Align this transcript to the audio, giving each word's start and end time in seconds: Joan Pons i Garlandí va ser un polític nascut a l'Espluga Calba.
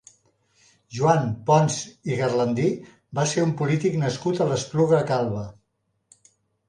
Joan 0.95 1.27
Pons 1.49 1.75
i 2.13 2.17
Garlandí 2.21 2.67
va 3.19 3.27
ser 3.33 3.45
un 3.49 3.53
polític 3.63 4.01
nascut 4.05 4.43
a 4.43 4.49
l'Espluga 4.53 5.03
Calba. 5.13 5.45